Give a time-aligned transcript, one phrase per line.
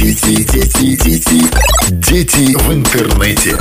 [0.00, 1.44] Дети, дети, дети,
[1.90, 3.56] дети в интернете.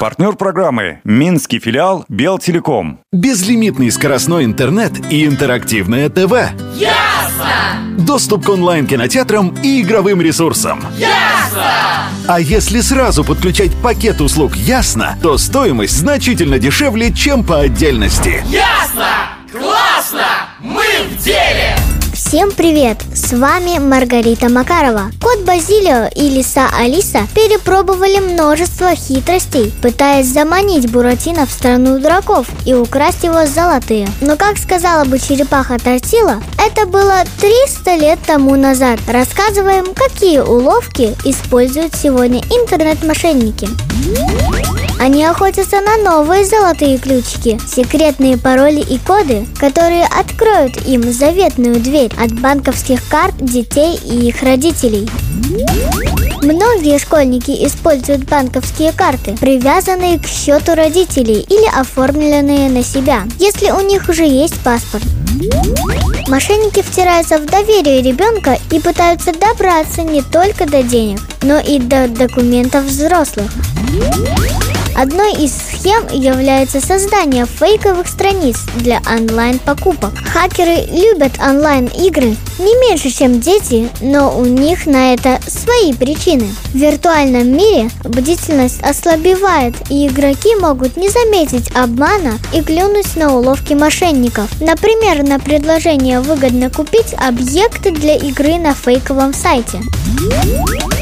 [0.00, 2.98] Партнер программы Минский филиал Белтелеком.
[3.12, 6.32] Безлимитный скоростной интернет и интерактивное ТВ.
[6.74, 7.96] Ясно!
[7.98, 10.82] Доступ к онлайн-кинотеатрам и игровым ресурсам.
[10.98, 12.10] Ясно!
[12.26, 18.42] А если сразу подключать пакет услуг «Ясно», то стоимость значительно дешевле, чем по отдельности.
[18.48, 19.39] Ясно!
[22.30, 22.96] Всем привет!
[23.12, 25.10] С вами Маргарита Макарова.
[25.20, 32.72] Кот Базилио и лиса Алиса перепробовали множество хитростей, пытаясь заманить Буратино в страну дураков и
[32.72, 34.06] украсть его золотые.
[34.20, 39.00] Но, как сказала бы черепаха Тортила, это было 300 лет тому назад.
[39.08, 43.66] Рассказываем, какие уловки используют сегодня интернет-мошенники.
[45.00, 52.12] Они охотятся на новые золотые ключики, секретные пароли и коды, которые откроют им заветную дверь
[52.22, 55.08] от банковских карт детей и их родителей.
[56.42, 63.80] Многие школьники используют банковские карты, привязанные к счету родителей или оформленные на себя, если у
[63.80, 65.04] них уже есть паспорт.
[66.28, 72.06] Мошенники втираются в доверие ребенка и пытаются добраться не только до денег, но и до
[72.06, 73.50] документов взрослых.
[74.96, 80.12] Одной из схем является создание фейковых страниц для онлайн-покупок.
[80.32, 86.46] Хакеры любят онлайн-игры не меньше, чем дети, но у них на это свои причины.
[86.72, 93.72] В виртуальном мире бдительность ослабевает, и игроки могут не заметить обмана и клюнуть на уловки
[93.72, 94.48] мошенников.
[94.60, 99.80] Например, на предложение выгодно купить объекты для игры на фейковом сайте.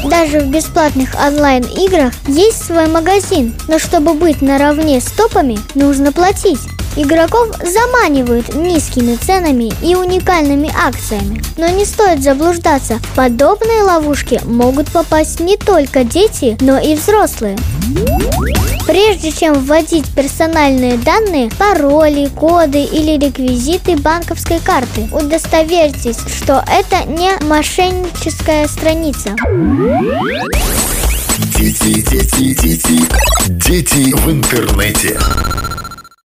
[0.05, 6.59] Даже в бесплатных онлайн-играх есть свой магазин, но чтобы быть наравне с топами, нужно платить.
[6.95, 11.41] Игроков заманивают низкими ценами и уникальными акциями.
[11.57, 17.57] Но не стоит заблуждаться, в подобные ловушки могут попасть не только дети, но и взрослые.
[18.85, 27.31] Прежде чем вводить персональные данные, пароли, коды или реквизиты банковской карты, удостоверьтесь, что это не
[27.45, 29.35] мошенническая страница.
[31.59, 33.09] Дети, дети, дети,
[33.49, 35.19] дети в интернете.